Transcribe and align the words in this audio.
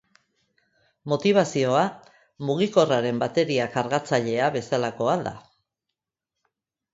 Motibazioa 1.11 1.83
mugikorraren 2.47 3.19
bateria 3.25 3.69
kargatzailea 3.77 4.49
bezalakoa 4.57 5.15
da. 5.29 5.35